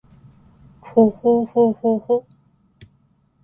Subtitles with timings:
[0.81, 2.21] ほほほほほっ
[2.81, 2.87] h